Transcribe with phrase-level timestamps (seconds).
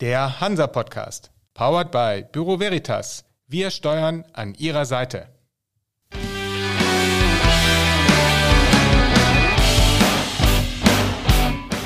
[0.00, 3.24] Der Hansa Podcast, powered by Büro Veritas.
[3.48, 5.26] Wir steuern an Ihrer Seite.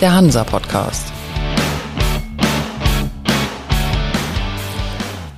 [0.02, 1.10] Der Hansa Podcast.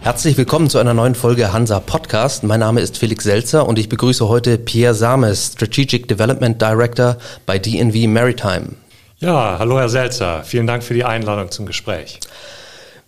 [0.00, 2.43] Herzlich willkommen zu einer neuen Folge Hansa Podcast.
[2.43, 7.56] Mein Name ist Felix Selzer und ich begrüße heute Pierre Sames, Strategic Development Director bei
[7.56, 8.70] DNV Maritime.
[9.18, 10.43] Ja, hallo Herr Selzer.
[10.43, 12.18] Vielen Dank für die Einladung zum Gespräch.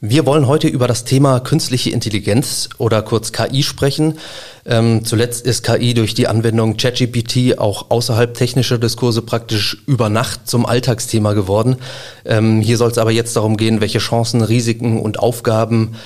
[0.09, 4.21] Wir wollen heute über das Thema künstliche Intelligenz oder kurz KI sprechen.
[4.65, 10.49] Ähm, zuletzt ist KI durch die Anwendung ChatGPT auch außerhalb technischer Diskurse praktisch über Nacht
[10.49, 11.79] zum Alltagsthema geworden.
[12.25, 15.97] Ähm, hier soll es aber jetzt darum gehen, welche Chancen, Risiken und Aufgaben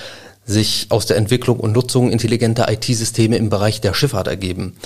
[0.45, 4.77] sich aus der Entwicklung und Nutzung intelligenter IT-Systeme im Bereich der Schifffahrt ergeben.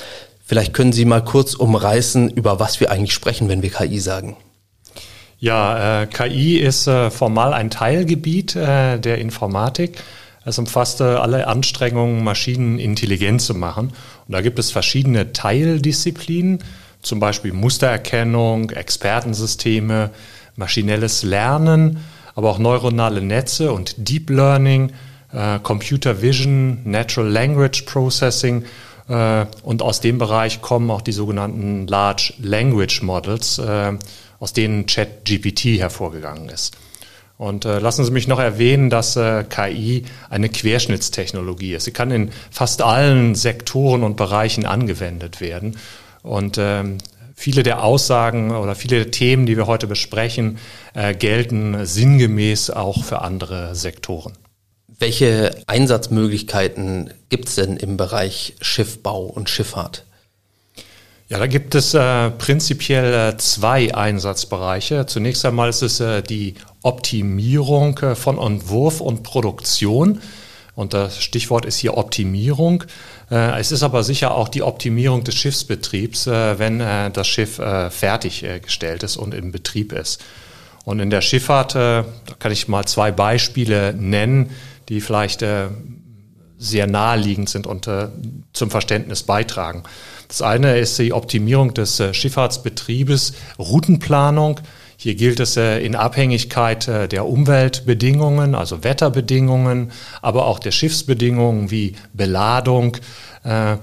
[0.45, 4.35] Vielleicht können Sie mal kurz umreißen, über was wir eigentlich sprechen, wenn wir KI sagen.
[5.45, 10.01] Ja, äh, KI ist äh, formal ein Teilgebiet äh, der Informatik.
[10.43, 13.89] Es umfasst alle Anstrengungen, Maschinen intelligent zu machen.
[14.27, 16.63] Und da gibt es verschiedene Teildisziplinen,
[17.03, 20.09] zum Beispiel Mustererkennung, Expertensysteme,
[20.55, 21.99] maschinelles Lernen,
[22.33, 24.93] aber auch neuronale Netze und Deep Learning
[25.31, 28.65] äh, Computer Vision, Natural Language Processing
[29.07, 33.93] äh, und aus dem Bereich kommen auch die sogenannten Large Language Models, äh,
[34.39, 36.77] aus denen ChatGPT hervorgegangen ist.
[37.37, 41.83] Und äh, lassen Sie mich noch erwähnen, dass äh, KI eine Querschnittstechnologie ist.
[41.83, 45.77] Sie kann in fast allen Sektoren und Bereichen angewendet werden.
[46.23, 46.97] Und ähm,
[47.35, 50.59] viele der Aussagen oder viele der Themen, die wir heute besprechen,
[50.93, 54.33] äh, gelten sinngemäß auch für andere Sektoren.
[54.97, 60.05] Welche Einsatzmöglichkeiten gibt es denn im Bereich Schiffbau und Schifffahrt?
[61.27, 65.07] Ja, da gibt es äh, prinzipiell äh, zwei Einsatzbereiche.
[65.07, 70.21] Zunächst einmal ist es äh, die Optimierung äh, von Entwurf und Produktion.
[70.75, 72.83] Und das Stichwort ist hier Optimierung.
[73.31, 79.01] Äh, es ist aber sicher auch die Optimierung des Schiffsbetriebs, äh, wenn das Schiff fertiggestellt
[79.01, 80.23] ist und in Betrieb ist.
[80.83, 82.05] Und in der Schifffahrt, da
[82.37, 84.51] kann ich mal zwei Beispiele nennen
[84.87, 85.43] die vielleicht
[86.59, 87.89] sehr naheliegend sind und
[88.53, 89.81] zum Verständnis beitragen.
[90.35, 94.59] Das eine ist die Optimierung des äh, Schifffahrtsbetriebes, Routenplanung.
[94.97, 101.71] Hier gilt es äh, in Abhängigkeit äh, der Umweltbedingungen, also Wetterbedingungen, aber auch der Schiffsbedingungen
[101.71, 102.97] wie Beladung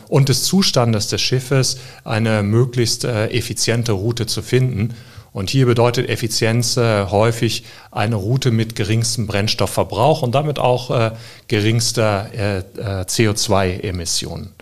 [0.08, 4.92] und des Zustandes des Schiffes eine möglichst effiziente Route zu finden
[5.32, 11.12] und hier bedeutet Effizienz häufig eine Route mit geringstem Brennstoffverbrauch und damit auch
[11.46, 14.52] geringster äh, äh CO2-Emissionen.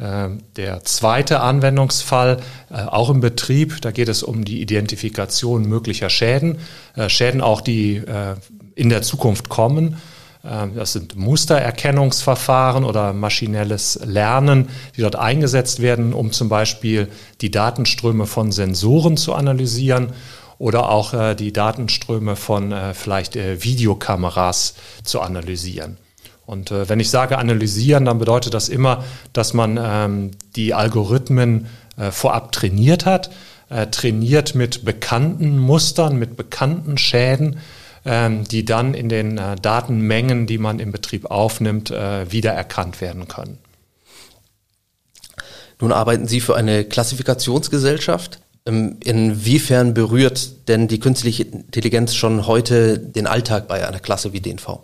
[0.00, 2.38] Ähm, der zweite Anwendungsfall,
[2.70, 6.58] äh, auch im Betrieb, da geht es um die Identifikation möglicher Schäden,
[6.94, 8.02] äh, Schäden auch, die
[8.74, 9.96] in der Zukunft kommen.
[10.44, 17.08] Ähm, das sind Mustererkennungsverfahren oder maschinelles Lernen, die dort eingesetzt werden, um zum Beispiel
[17.40, 20.12] die Datenströme von Sensoren zu analysieren
[20.58, 25.96] oder auch äh, die Datenströme von äh, vielleicht äh, Videokameras zu analysieren.
[26.48, 31.66] Und wenn ich sage analysieren, dann bedeutet das immer, dass man ähm, die Algorithmen
[32.10, 33.30] vorab trainiert hat,
[33.90, 37.58] trainiert mit bekannten Mustern, mit bekannten Schäden
[38.04, 43.28] ähm, die dann in den äh, Datenmengen, die man im Betrieb aufnimmt, äh, wiedererkannt werden
[43.28, 43.58] können.
[45.80, 48.40] Nun arbeiten Sie für eine Klassifikationsgesellschaft.
[48.66, 54.40] Ähm, inwiefern berührt denn die künstliche Intelligenz schon heute den Alltag bei einer Klasse wie
[54.40, 54.80] DNV?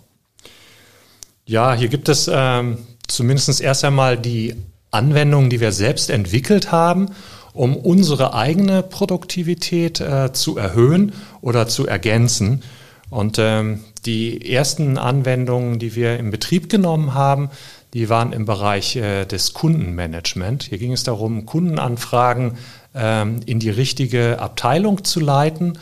[1.46, 4.54] Ja, hier gibt es ähm, zumindest erst einmal die
[4.90, 7.10] Anwendungen, die wir selbst entwickelt haben,
[7.52, 11.12] um unsere eigene Produktivität äh, zu erhöhen
[11.42, 12.62] oder zu ergänzen.
[13.10, 17.50] Und ähm, die ersten Anwendungen, die wir in Betrieb genommen haben,
[17.92, 20.62] die waren im Bereich äh, des Kundenmanagement.
[20.62, 22.56] Hier ging es darum, Kundenanfragen
[22.94, 25.78] ähm, in die richtige Abteilung zu leiten.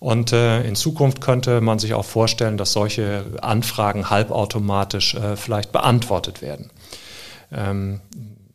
[0.00, 5.72] Und äh, in Zukunft könnte man sich auch vorstellen, dass solche Anfragen halbautomatisch äh, vielleicht
[5.72, 6.70] beantwortet werden.
[7.52, 8.00] Ähm,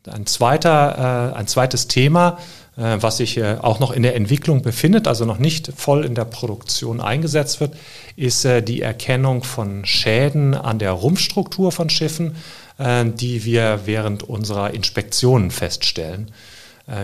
[0.08, 2.38] ein, zweiter, äh, ein zweites Thema,
[2.76, 6.16] äh, was sich äh, auch noch in der Entwicklung befindet, also noch nicht voll in
[6.16, 7.76] der Produktion eingesetzt wird,
[8.16, 12.36] ist äh, die Erkennung von Schäden an der Rumpfstruktur von Schiffen,
[12.80, 16.32] die wir während unserer Inspektionen feststellen.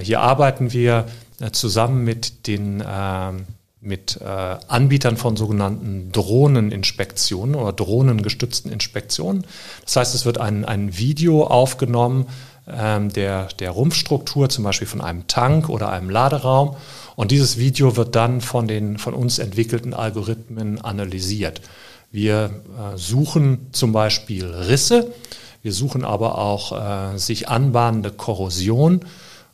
[0.02, 1.06] Hier arbeiten wir
[1.52, 2.84] zusammen mit den
[3.82, 9.46] mit Anbietern von sogenannten Drohneninspektionen oder drohnengestützten Inspektionen.
[9.86, 12.26] Das heißt, es wird ein, ein Video aufgenommen
[12.72, 16.76] ähm, der, der Rumpfstruktur, zum Beispiel von einem Tank oder einem Laderaum.
[17.16, 21.62] Und dieses Video wird dann von den von uns entwickelten Algorithmen analysiert.
[22.12, 25.12] Wir äh, suchen zum Beispiel Risse,
[25.62, 26.72] wir suchen aber auch
[27.14, 29.02] äh, sich anbahnende Korrosion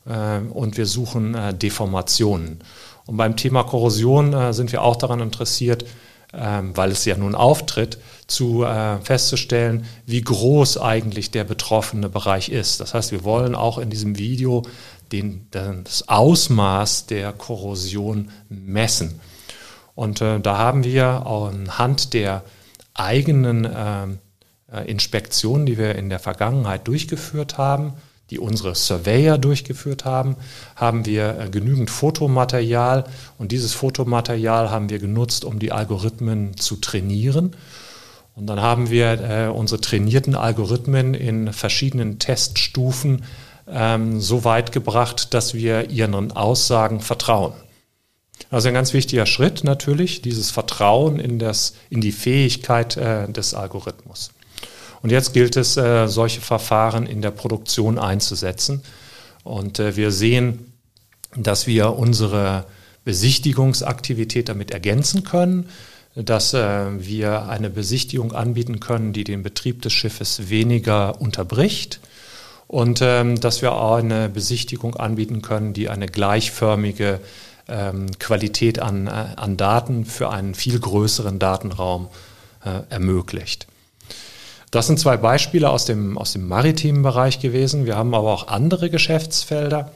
[0.06, 2.60] äh, und wir suchen äh, Deformationen.
[3.06, 5.86] Und beim Thema Korrosion äh, sind wir auch daran interessiert,
[6.34, 12.50] ähm, weil es ja nun auftritt, zu äh, festzustellen, wie groß eigentlich der betroffene Bereich
[12.50, 12.80] ist.
[12.80, 14.63] Das heißt, wir wollen auch in diesem Video
[15.12, 19.19] den, das Ausmaß der Korrosion messen.
[19.94, 22.44] Und äh, da haben wir anhand der
[22.94, 24.19] eigenen ähm,
[24.72, 27.94] äh, Inspektionen, die wir in der Vergangenheit durchgeführt haben,
[28.31, 30.36] die unsere Surveyor durchgeführt haben,
[30.75, 33.06] haben wir äh, genügend Fotomaterial
[33.38, 37.56] und dieses Fotomaterial haben wir genutzt, um die Algorithmen zu trainieren.
[38.36, 43.24] Und dann haben wir äh, unsere trainierten Algorithmen in verschiedenen Teststufen
[43.68, 47.54] ähm, so weit gebracht, dass wir ihren Aussagen vertrauen.
[48.51, 53.54] Also ein ganz wichtiger Schritt natürlich, dieses Vertrauen in, das, in die Fähigkeit äh, des
[53.54, 54.31] Algorithmus.
[55.06, 58.81] Und jetzt gilt es, äh, solche Verfahren in der Produktion einzusetzen.
[59.44, 60.74] Und äh, wir sehen,
[61.36, 62.66] dass wir unsere
[63.04, 65.69] Besichtigungsaktivität damit ergänzen können,
[66.16, 72.00] dass äh, wir eine Besichtigung anbieten können, die den Betrieb des Schiffes weniger unterbricht
[72.66, 77.19] und ähm, dass wir auch eine Besichtigung anbieten können, die eine gleichförmige
[77.68, 82.08] ähm, Qualität an, an Daten für einen viel größeren Datenraum
[82.90, 83.68] ermöglicht.
[84.75, 87.86] Das sind zwei Beispiele aus dem, aus dem maritimen Bereich gewesen.
[87.86, 89.89] Wir haben aber auch andere Geschäftsfelder.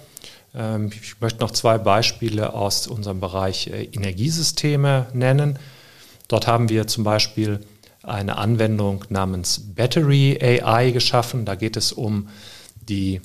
[0.56, 5.60] Ähm, ich möchte noch zwei Beispiele aus unserem Bereich äh, Energiesysteme nennen.
[6.30, 7.60] Dort haben wir zum Beispiel
[8.04, 11.44] eine Anwendung namens Battery AI geschaffen.
[11.44, 12.30] Da geht es um
[12.88, 13.20] die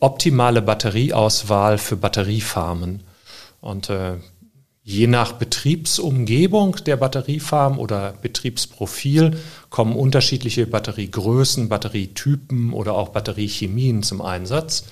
[0.00, 3.00] optimale Batterieauswahl für Batteriefarmen.
[3.60, 4.14] Und äh,
[4.86, 9.40] Je nach Betriebsumgebung der Batteriefarm oder Betriebsprofil
[9.70, 14.84] kommen unterschiedliche Batteriegrößen, Batterietypen oder auch Batteriechemien zum Einsatz.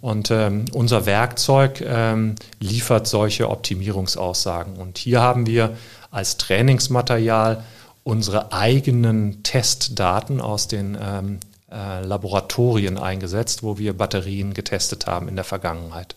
[0.00, 4.76] Und ähm, unser Werkzeug ähm, liefert solche Optimierungsaussagen.
[4.76, 5.76] Und hier haben wir
[6.10, 7.64] als Trainingsmaterial
[8.04, 11.40] unsere eigenen Testdaten aus den ähm,
[11.70, 16.14] äh, Laboratorien eingesetzt, wo wir Batterien getestet haben in der Vergangenheit.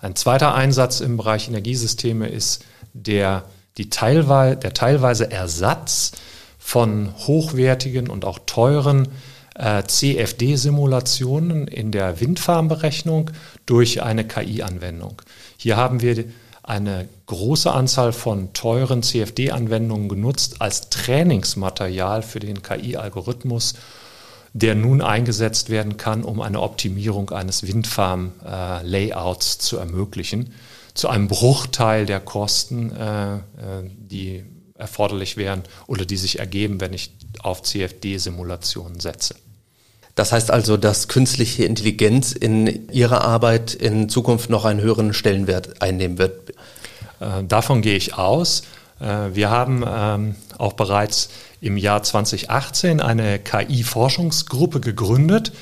[0.00, 3.44] Ein zweiter Einsatz im Bereich Energiesysteme ist der,
[3.76, 6.12] die teilweise, der teilweise Ersatz
[6.58, 9.08] von hochwertigen und auch teuren
[9.54, 13.30] äh, CFD-Simulationen in der Windfarmberechnung
[13.66, 15.20] durch eine KI-Anwendung.
[15.56, 16.24] Hier haben wir
[16.62, 23.74] eine große Anzahl von teuren CFD-Anwendungen genutzt als Trainingsmaterial für den KI-Algorithmus
[24.52, 30.52] der nun eingesetzt werden kann, um eine Optimierung eines Windfarm-Layouts zu ermöglichen,
[30.94, 33.40] zu einem Bruchteil der Kosten, äh, äh,
[33.84, 39.34] die erforderlich wären oder die sich ergeben, wenn ich auf CFD-Simulationen setze.
[40.14, 45.80] Das heißt also, dass künstliche Intelligenz in Ihrer Arbeit in Zukunft noch einen höheren Stellenwert
[45.80, 46.50] einnehmen wird?
[47.20, 48.62] Äh, davon gehe ich aus.
[49.00, 51.30] Wir haben ähm, auch bereits
[51.60, 55.52] im Jahr 2018 eine KI-Forschungsgruppe gegründet.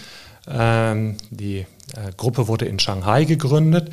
[0.49, 3.91] Ähm, die äh, Gruppe wurde in Shanghai gegründet.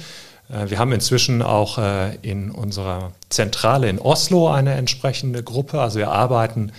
[0.49, 5.79] Äh, wir haben inzwischen auch äh, in unserer Zentrale in Oslo eine entsprechende Gruppe.
[5.81, 6.71] Also wir arbeiten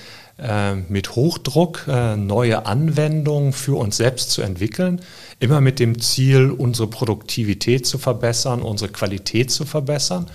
[0.88, 5.00] mit Hochdruck neue Anwendungen für uns selbst zu entwickeln,
[5.39, 10.27] immer mit dem Ziel, unsere Produktivität zu verbessern, unsere Qualität zu verbessern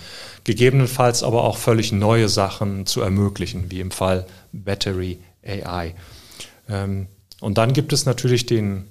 [0.43, 5.95] gegebenenfalls aber auch völlig neue Sachen zu ermöglichen, wie im Fall Battery AI.
[6.67, 7.07] Ähm,
[7.41, 8.85] und dann gibt es natürlich den,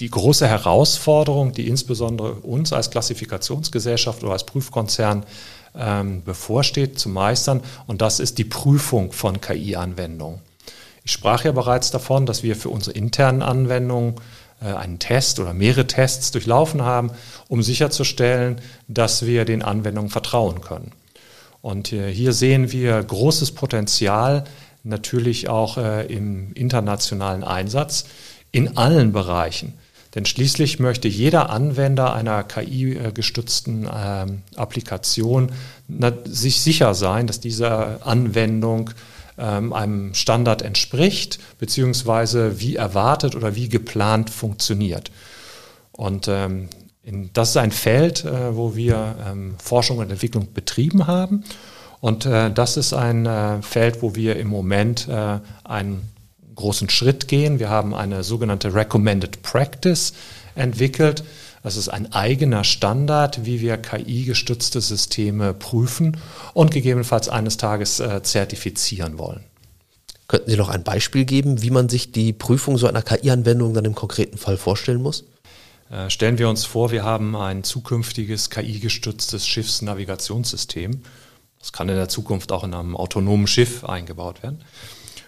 [0.00, 5.24] die große Herausforderung, die insbesondere uns als Klassifikationsgesellschaft oder als Prüfkonzern
[5.74, 10.40] ähm, bevorsteht zu meistern, und das ist die Prüfung von KI-Anwendungen.
[11.04, 14.16] Ich sprach ja bereits davon, dass wir für unsere internen Anwendungen
[14.64, 17.10] einen Test oder mehrere Tests durchlaufen haben,
[17.48, 20.92] um sicherzustellen, dass wir den Anwendungen vertrauen können.
[21.62, 24.44] Und äh, hier sehen wir großes Potenzial
[24.84, 28.06] natürlich auch äh, im internationalen Einsatz
[28.52, 29.74] in allen Bereichen.
[30.14, 35.52] Denn schließlich möchte jeder Anwender einer KI-gestützten ähm, Applikation
[36.24, 38.90] sich sicher sein, dass diese Anwendung
[39.38, 45.10] ähm, einem Standard entspricht, beziehungsweise wie erwartet oder wie geplant funktioniert.
[45.92, 46.68] Und ähm,
[47.02, 51.44] in, das ist ein Feld, äh, wo wir ähm, Forschung und Entwicklung betrieben haben.
[52.00, 56.10] Und äh, das ist ein äh, Feld, wo wir im Moment äh, einen
[56.54, 57.58] großen Schritt gehen.
[57.58, 60.14] Wir haben eine sogenannte Recommended Practice
[60.54, 61.22] entwickelt,
[61.66, 66.16] Das ist ein eigener Standard, wie wir KI-gestützte Systeme prüfen
[66.54, 69.42] und gegebenenfalls eines Tages äh, zertifizieren wollen.
[70.28, 73.84] Könnten Sie noch ein Beispiel geben, wie man sich die Prüfung so einer KI-Anwendung dann
[73.84, 75.24] im konkreten Fall vorstellen muss?
[75.90, 81.02] Äh, stellen wir uns vor, wir haben ein zukünftiges KI-gestütztes Schiffsnavigationssystem.
[81.58, 84.60] Das kann in der Zukunft auch in einem autonomen Schiff eingebaut werden.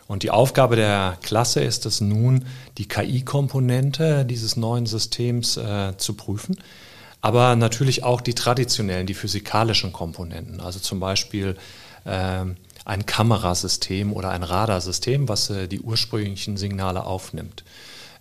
[0.08, 2.46] Und die Aufgabe der Klasse ist es nun,
[2.78, 6.56] die KI-Komponente dieses neuen Systems äh, zu prüfen,
[7.20, 11.56] aber natürlich auch die traditionellen, die physikalischen Komponenten, also zum Beispiel
[12.04, 12.44] äh,
[12.86, 17.64] ein Kamerasystem oder ein Radarsystem, was äh, die ursprünglichen Signale aufnimmt.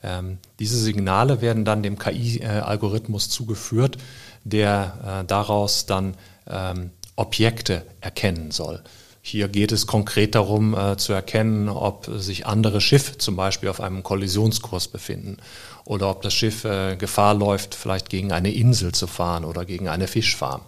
[0.03, 3.97] Ähm, diese Signale werden dann dem KI-Algorithmus zugeführt,
[4.43, 6.15] der äh, daraus dann
[6.47, 8.83] ähm, Objekte erkennen soll.
[9.29, 13.81] Hier geht es konkret darum äh, zu erkennen, ob sich andere Schiffe zum Beispiel auf
[13.81, 15.35] einem Kollisionskurs befinden
[15.83, 19.89] oder ob das Schiff äh, Gefahr läuft, vielleicht gegen eine Insel zu fahren oder gegen
[19.89, 20.61] eine Fischfarm.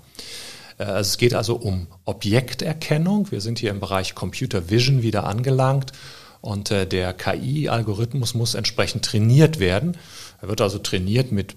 [0.78, 3.32] Äh, also es geht also um Objekterkennung.
[3.32, 5.94] Wir sind hier im Bereich Computer Vision wieder angelangt
[6.42, 9.96] und äh, der KI-Algorithmus muss entsprechend trainiert werden.
[10.42, 11.56] Er wird also trainiert mit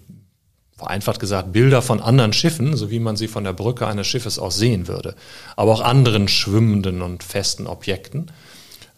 [0.83, 4.39] vereinfacht gesagt, Bilder von anderen Schiffen, so wie man sie von der Brücke eines Schiffes
[4.39, 5.15] aus sehen würde,
[5.57, 8.33] aber auch anderen schwimmenden und festen Objekten,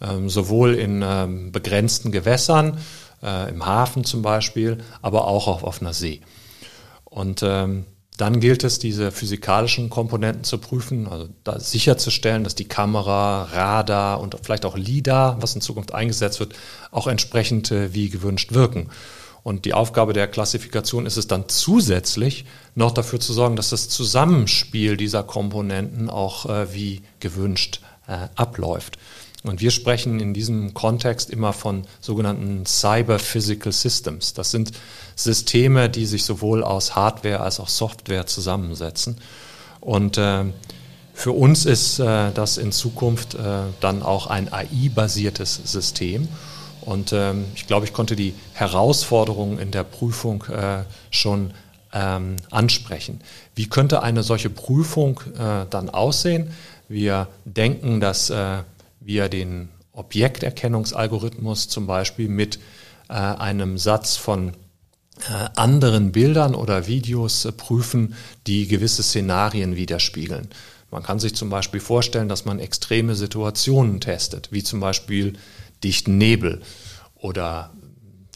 [0.00, 2.78] ähm, sowohl in ähm, begrenzten Gewässern,
[3.22, 6.22] äh, im Hafen zum Beispiel, aber auch auf offener See.
[7.04, 7.84] Und ähm,
[8.16, 14.20] dann gilt es, diese physikalischen Komponenten zu prüfen, also da sicherzustellen, dass die Kamera, Radar
[14.20, 16.54] und vielleicht auch LIDAR, was in Zukunft eingesetzt wird,
[16.92, 18.88] auch entsprechend äh, wie gewünscht wirken.
[19.44, 23.90] Und die Aufgabe der Klassifikation ist es dann zusätzlich noch dafür zu sorgen, dass das
[23.90, 28.98] Zusammenspiel dieser Komponenten auch äh, wie gewünscht äh, abläuft.
[29.44, 34.32] Und wir sprechen in diesem Kontext immer von sogenannten Cyber Physical Systems.
[34.32, 34.72] Das sind
[35.14, 39.18] Systeme, die sich sowohl aus Hardware als auch Software zusammensetzen.
[39.82, 40.44] Und äh,
[41.12, 46.28] für uns ist äh, das in Zukunft äh, dann auch ein AI-basiertes System.
[46.84, 51.52] Und ähm, ich glaube, ich konnte die Herausforderungen in der Prüfung äh, schon
[51.92, 53.20] ähm, ansprechen.
[53.54, 56.52] Wie könnte eine solche Prüfung äh, dann aussehen?
[56.88, 58.58] Wir denken, dass äh,
[59.00, 62.58] wir den Objekterkennungsalgorithmus zum Beispiel mit
[63.08, 64.54] äh, einem Satz von
[65.20, 68.14] äh, anderen Bildern oder Videos äh, prüfen,
[68.46, 70.48] die gewisse Szenarien widerspiegeln.
[70.90, 75.34] Man kann sich zum Beispiel vorstellen, dass man extreme Situationen testet, wie zum Beispiel
[75.84, 76.62] dichten Nebel
[77.14, 77.70] oder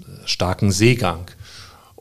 [0.00, 1.30] äh, starken Seegang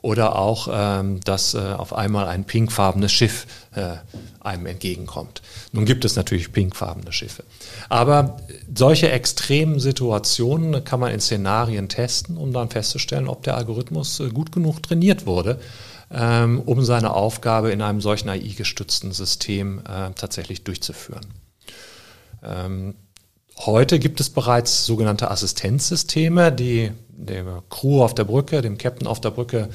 [0.00, 3.96] oder auch, ähm, dass äh, auf einmal ein pinkfarbenes Schiff äh,
[4.40, 5.42] einem entgegenkommt.
[5.72, 7.42] Nun gibt es natürlich pinkfarbene Schiffe.
[7.88, 8.36] Aber
[8.72, 14.52] solche extremen Situationen kann man in Szenarien testen, um dann festzustellen, ob der Algorithmus gut
[14.52, 15.58] genug trainiert wurde,
[16.12, 19.82] ähm, um seine Aufgabe in einem solchen AI-gestützten System
[20.14, 21.26] tatsächlich durchzuführen.
[22.42, 22.94] Ähm,
[23.66, 29.20] Heute gibt es bereits sogenannte Assistenzsysteme, die der Crew auf der Brücke, dem Captain auf
[29.20, 29.68] der Brücke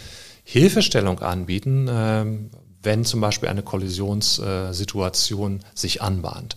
[0.45, 2.49] Hilfestellung anbieten, ähm,
[2.81, 6.55] wenn zum Beispiel eine Kollisionssituation sich anbahnt.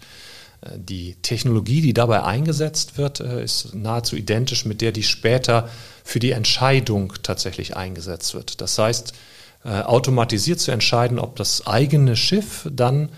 [0.61, 5.69] Äh, die Technologie, die dabei eingesetzt wird, äh, ist nahezu identisch mit der, die später
[6.05, 8.61] für die Entscheidung tatsächlich eingesetzt wird.
[8.61, 9.13] Das heißt,
[9.65, 13.11] äh, automatisiert zu entscheiden, ob das eigene Schiff dann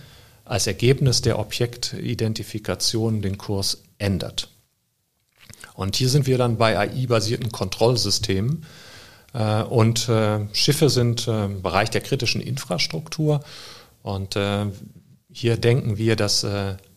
[0.48, 4.48] als Ergebnis der Objektidentifikation den Kurs ändert.
[5.74, 8.64] Und hier sind wir dann bei AI-basierten Kontrollsystemen.
[9.34, 13.44] Äh, und äh, Schiffe sind äh, im Bereich der kritischen Infrastruktur.
[14.02, 14.38] Und
[15.30, 16.46] hier denken wir, dass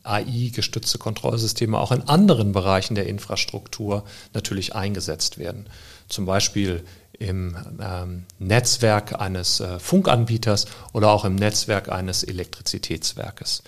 [0.04, 5.68] AI-gestützte Kontrollsysteme auch in anderen Bereichen der Infrastruktur natürlich eingesetzt werden.
[6.08, 6.86] Zum Beispiel
[7.22, 13.64] im ähm, Netzwerk eines Funkanbieters oder auch im Netzwerk eines Elektrizitätswerkes.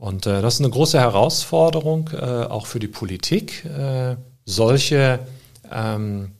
[0.00, 4.16] Und äh, das ist eine große Herausforderung, äh, auch für die Politik, äh,
[4.46, 5.20] solche
[5.70, 6.32] ähm,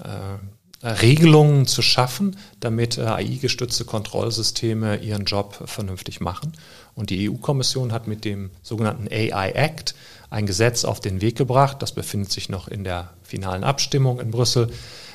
[0.00, 6.52] äh, Regelungen zu schaffen, damit äh, AI-gestützte Kontrollsysteme ihren Job vernünftig machen.
[6.94, 9.94] Und die EU-Kommission hat mit dem sogenannten AI Act
[10.30, 14.30] ein Gesetz auf den Weg gebracht, das befindet sich noch in der finalen Abstimmung in
[14.30, 14.70] Brüssel,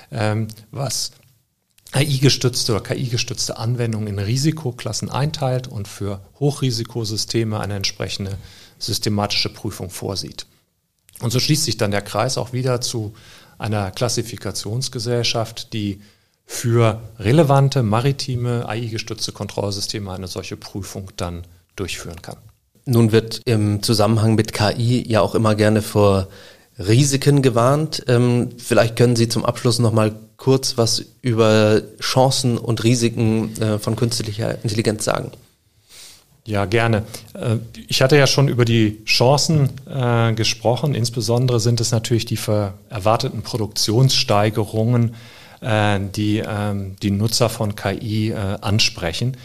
[0.10, 1.12] was
[1.92, 8.38] AI-gestützte oder KI-gestützte Anwendungen in Risikoklassen einteilt und für Hochrisikosysteme eine entsprechende
[8.78, 10.46] systematische Prüfung vorsieht.
[11.22, 13.14] Und so schließt sich dann der Kreis auch wieder zu
[13.58, 16.02] einer Klassifikationsgesellschaft, die
[16.46, 21.44] für relevante maritime AI-gestützte Kontrollsysteme eine solche Prüfung dann
[21.76, 22.38] durchführen kann.
[22.86, 26.28] Nun wird im Zusammenhang mit KI ja auch immer gerne vor
[26.80, 28.04] Risiken gewarnt.
[28.08, 33.78] Ähm, vielleicht können Sie zum Abschluss noch mal kurz was über Chancen und Risiken äh,
[33.78, 35.32] von künstlicher Intelligenz sagen.
[36.50, 37.04] Ja, gerne.
[37.34, 37.58] Äh,
[37.88, 40.96] ich hatte ja schon über die Chancen äh, gesprochen.
[40.96, 42.40] Insbesondere sind es natürlich die
[42.90, 45.14] erwarteten Produktionssteigerungen,
[45.62, 49.38] äh, die ähm, die Nutzer von KI ansprechen.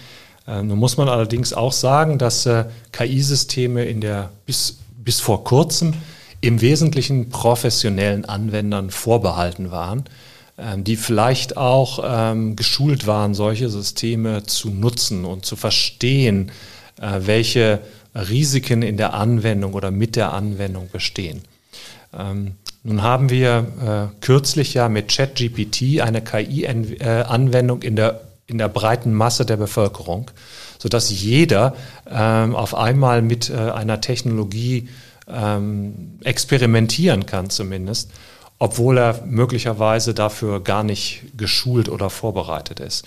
[0.46, 2.46] Nun muss man allerdings auch sagen, dass
[2.92, 5.94] KI-Systeme in der bis, bis vor kurzem
[6.44, 10.04] im Wesentlichen professionellen Anwendern vorbehalten waren,
[10.58, 16.52] ähm, die vielleicht auch ähm, geschult waren, solche Systeme zu nutzen und zu verstehen,
[17.00, 17.80] äh, welche
[18.14, 21.42] Risiken in der Anwendung oder mit der Anwendung bestehen.
[22.16, 28.68] Ähm, nun haben wir äh, kürzlich ja mit ChatGPT eine KI-Anwendung in der, in der
[28.68, 30.30] breiten Masse der Bevölkerung,
[30.78, 31.74] sodass jeder
[32.04, 34.90] auf einmal mit äh, einer Technologie
[35.28, 38.10] ähm, experimentieren kann zumindest,
[38.58, 43.06] obwohl er möglicherweise dafür gar nicht geschult oder vorbereitet ist.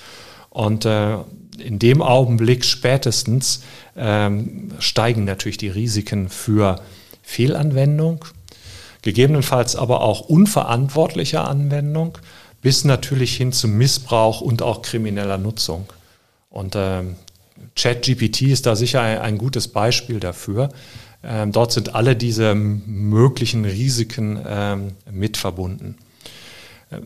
[0.49, 1.17] Und äh,
[1.57, 3.63] in dem Augenblick spätestens
[3.95, 6.81] ähm, steigen natürlich die Risiken für
[7.21, 8.25] Fehlanwendung,
[9.01, 12.17] gegebenenfalls aber auch unverantwortliche Anwendung,
[12.61, 15.87] bis natürlich hin zum Missbrauch und auch krimineller Nutzung.
[16.49, 17.15] Und ähm,
[17.75, 20.69] ChatGPT ist da sicher ein, ein gutes Beispiel dafür.
[21.23, 25.95] Ähm, dort sind alle diese möglichen Risiken ähm, mit verbunden.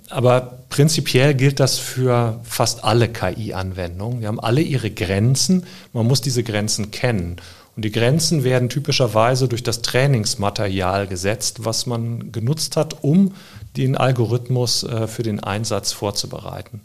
[0.10, 4.22] Aber prinzipiell gilt das für fast alle KI-Anwendungen.
[4.22, 5.66] Wir haben alle ihre Grenzen.
[5.92, 7.38] Man muss diese Grenzen kennen.
[7.76, 13.34] Und die Grenzen werden typischerweise durch das Trainingsmaterial gesetzt, was man genutzt hat, um
[13.78, 16.82] den Algorithmus äh, für den Einsatz vorzubereiten.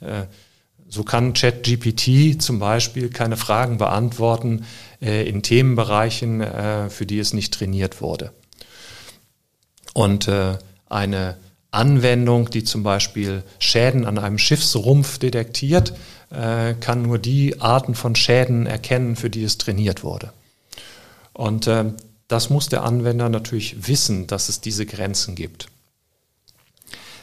[0.00, 0.22] Äh,
[0.88, 4.64] so kann ChatGPT zum Beispiel keine Fragen beantworten
[5.00, 6.42] äh, in Themenbereichen,
[6.88, 8.32] für die es nicht trainiert wurde.
[9.94, 10.30] Und
[10.88, 11.36] eine
[11.70, 15.92] Anwendung, die zum Beispiel Schäden an einem Schiffsrumpf detektiert,
[16.30, 20.32] äh, kann nur die Arten von Schäden erkennen, für die es trainiert wurde.
[21.32, 21.84] Und äh,
[22.26, 25.68] das muss der Anwender natürlich wissen, dass es diese Grenzen gibt.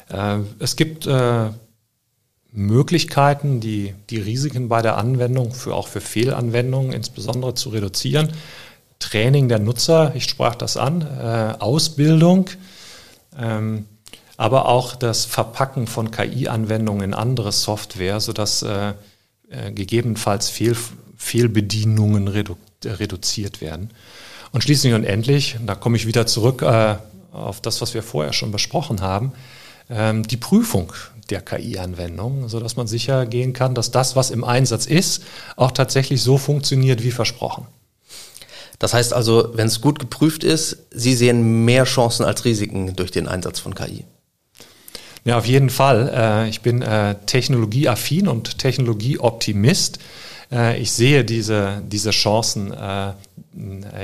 [0.10, 1.50] Äh, es gibt äh,
[2.56, 8.32] Möglichkeiten, die, die Risiken bei der Anwendung, für, auch für Fehlanwendungen insbesondere zu reduzieren.
[9.00, 12.50] Training der Nutzer, ich sprach das an, äh, Ausbildung,
[13.38, 13.86] ähm,
[14.38, 18.94] aber auch das Verpacken von KI-Anwendungen in andere Software, sodass äh,
[19.50, 20.76] äh, gegebenenfalls Fehl,
[21.18, 23.90] Fehlbedienungen redu reduziert werden.
[24.52, 26.96] Und schließlich und endlich, da komme ich wieder zurück äh,
[27.32, 29.34] auf das, was wir vorher schon besprochen haben,
[29.88, 30.94] die Prüfung
[31.30, 35.24] der KI-Anwendung, sodass man sicher gehen kann, dass das, was im Einsatz ist,
[35.56, 37.68] auch tatsächlich so funktioniert wie versprochen.
[38.80, 43.12] Das heißt also, wenn es gut geprüft ist, Sie sehen mehr Chancen als Risiken durch
[43.12, 44.06] den Einsatz von KI.
[45.24, 46.12] Ja, auf jeden Fall.
[46.14, 50.00] Äh, ich bin äh, technologieaffin und Technologieoptimist.
[50.52, 52.74] Äh, ich sehe diese, diese Chancen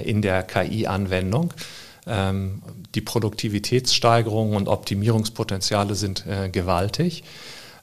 [0.06, 1.54] in der KI-Anwendung.
[2.08, 2.62] Ähm,
[2.96, 7.24] die Produktivitätssteigerung und Optimierungspotenziale sind gewaltig.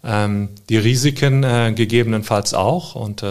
[0.04, 1.42] Ähm, die Risiken
[1.74, 2.94] gegebenenfalls auch.
[2.94, 3.24] Und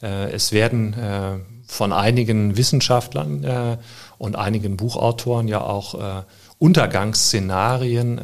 [0.00, 3.78] es werden von einigen Wissenschaftlern
[4.18, 6.24] und einigen Buchautoren ja auch
[6.58, 8.20] Untergangsszenarien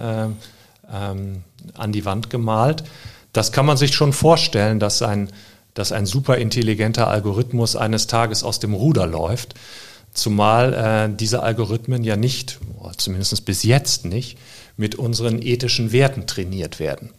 [0.93, 2.85] ähm, an die Wand gemalt.
[3.33, 5.31] Das kann man sich schon vorstellen, dass ein,
[5.75, 9.55] dass ein superintelligenter Algorithmus eines Tages aus dem Ruder läuft.
[10.13, 12.59] Zumal äh, diese Algorithmen ja nicht,
[12.97, 14.39] zumindest bis jetzt nicht,
[14.77, 17.11] mit unseren ethischen Werten trainiert werden.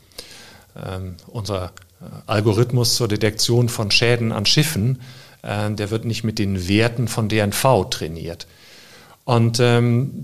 [0.76, 5.02] Ähm, unser äh, Algorithmus zur Detektion von Schäden an Schiffen,
[5.42, 8.48] äh, der wird nicht mit den Werten von DNV trainiert.
[9.24, 10.24] Und ähm,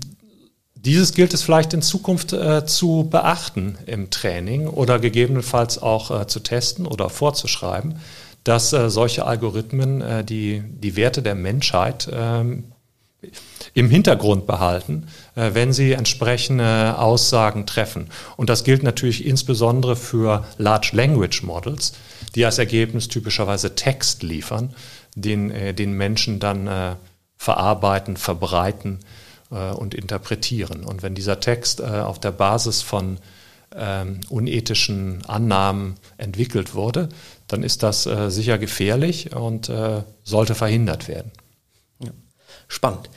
[0.74, 6.26] dieses gilt es vielleicht in Zukunft äh, zu beachten im Training oder gegebenenfalls auch äh,
[6.26, 8.00] zu testen oder vorzuschreiben,
[8.48, 12.64] dass äh, solche Algorithmen äh, die, die Werte der Menschheit ähm,
[13.74, 18.08] im Hintergrund behalten, äh, wenn sie entsprechende Aussagen treffen.
[18.36, 21.92] Und das gilt natürlich insbesondere für Large Language Models,
[22.34, 24.74] die als Ergebnis typischerweise Text liefern,
[25.14, 26.96] den, äh, den Menschen dann
[27.36, 29.00] verarbeiten, verbreiten
[29.50, 30.84] äh, und interpretieren.
[30.84, 33.18] Und wenn dieser Text äh, auf der Basis von
[33.76, 37.08] ähm, unethischen Annahmen entwickelt wurde,
[37.46, 41.32] dann ist das äh, sicher gefährlich und äh, sollte verhindert werden.
[42.00, 42.10] Ja.
[42.68, 43.10] Spannend.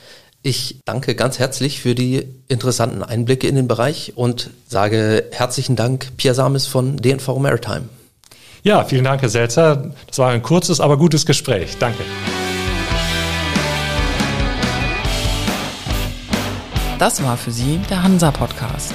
[0.44, 6.16] Ich danke ganz herzlich für die interessanten Einblicke in den Bereich und sage herzlichen Dank,
[6.16, 7.88] Pierre Samis von DNV Maritime.
[8.64, 9.92] Ja, vielen Dank, Herr Selzer.
[10.06, 11.78] Das war ein kurzes, aber gutes Gespräch.
[11.78, 12.02] Danke.
[16.98, 18.94] Das war für Sie der Hansa Podcast.